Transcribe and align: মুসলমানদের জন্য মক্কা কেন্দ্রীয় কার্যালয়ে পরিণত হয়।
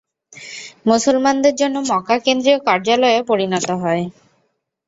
মুসলমানদের 0.85 1.53
জন্য 1.55 1.75
মক্কা 1.89 2.17
কেন্দ্রীয় 2.25 2.59
কার্যালয়ে 2.67 3.19
পরিণত 3.29 3.67
হয়। 3.81 4.03